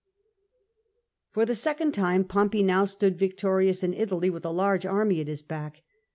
For 1.29 1.45
the 1.45 1.53
second 1.53 1.91
time 1.91 2.23
Pompey 2.23 2.63
now 2.63 2.85
stood 2.85 3.19
victorious 3.19 3.83
in 3.83 3.93
Italy 3.93 4.31
with 4.31 4.43
a 4.45 4.49
large 4.49 4.83
army 4.83 5.21
at 5.21 5.27
his 5.27 5.43
back. 5.43 5.83